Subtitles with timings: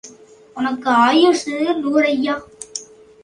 [0.55, 2.35] உனக்கு ஆயுசு நூறய்யா!